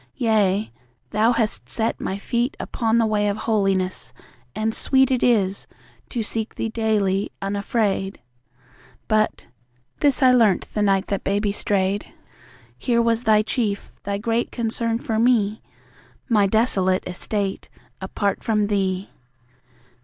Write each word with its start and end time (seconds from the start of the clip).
Yea, 0.15 0.71
Thou 1.11 1.31
hast 1.31 1.69
set 1.69 2.01
my 2.01 2.17
feet 2.17 2.57
Upon 2.59 2.97
the 2.97 3.05
way 3.05 3.27
of 3.27 3.37
holiness, 3.37 4.13
and 4.55 4.73
sweet 4.73 5.11
It 5.11 5.21
is, 5.21 5.67
to 6.09 6.23
seek 6.23 6.55
Thee 6.55 6.69
daily, 6.69 7.31
unafraid... 7.39 8.19
But 9.07 9.45
(this 9.99 10.23
I 10.23 10.31
learnt 10.31 10.73
the 10.73 10.81
night 10.81 11.05
that 11.09 11.23
Baby 11.23 11.51
strayed) 11.51 12.11
Here 12.79 12.99
was 12.99 13.25
Thy 13.25 13.43
chief, 13.43 13.91
Thy 14.01 14.17
great 14.17 14.51
concern 14.51 14.97
for 14.97 15.19
me: 15.19 15.61
My 16.27 16.47
desolate 16.47 17.07
estate, 17.07 17.69
apart 18.01 18.43
from 18.43 18.65
Thee! 18.69 19.11